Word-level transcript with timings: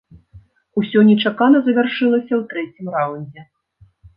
Усё 0.81 0.99
нечакана 1.09 1.61
завяршылася 1.69 2.25
ў 2.35 2.43
трэцім 2.55 2.85
раўндзе. 2.99 3.41